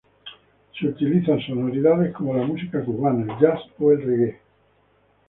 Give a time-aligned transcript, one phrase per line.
[0.79, 4.39] Se utilizan sonoridades como la música cubana, el jazz o el reggae.